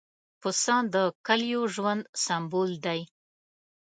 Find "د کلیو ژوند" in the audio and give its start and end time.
0.93-2.03